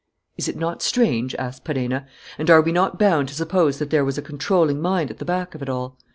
"Is 0.35 0.47
it 0.47 0.55
not 0.57 0.81
strange?" 0.81 1.35
asked 1.35 1.63
Perenna, 1.63 2.07
"and 2.39 2.49
are 2.49 2.61
we 2.61 2.71
not 2.71 2.97
bound 2.97 3.27
to 3.27 3.35
suppose 3.35 3.77
that 3.77 3.91
there 3.91 4.03
was 4.03 4.17
a 4.17 4.23
controlling 4.23 4.81
mind 4.81 5.11
at 5.11 5.19
the 5.19 5.25
back 5.25 5.53
of 5.53 5.61
it 5.61 5.69
all? 5.69 5.95